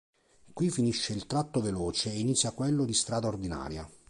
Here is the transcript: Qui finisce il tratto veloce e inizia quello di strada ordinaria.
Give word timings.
Qui 0.51 0.71
finisce 0.71 1.13
il 1.13 1.27
tratto 1.27 1.61
veloce 1.61 2.11
e 2.11 2.17
inizia 2.17 2.53
quello 2.53 2.85
di 2.85 2.93
strada 2.95 3.27
ordinaria. 3.27 3.87